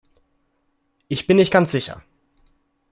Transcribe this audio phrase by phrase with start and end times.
[1.09, 2.01] Ich bin nicht ganz sicher.